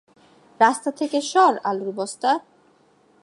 রাস্তা 0.59 0.89
থেকে 0.91 1.17
সর, 1.21 1.53
আলুর 1.63 1.91
বস্তা। 1.95 2.31